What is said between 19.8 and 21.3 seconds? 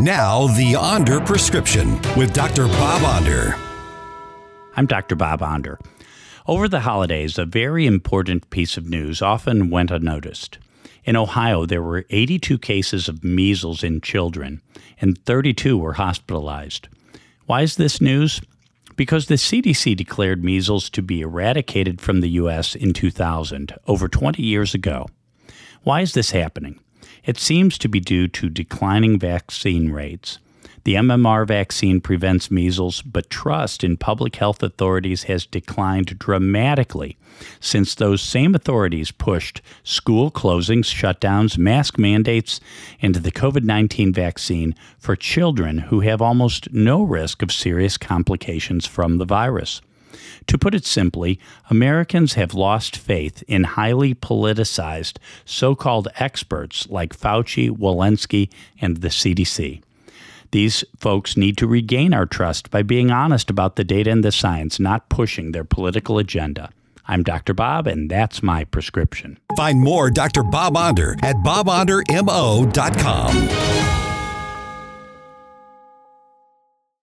declared measles to be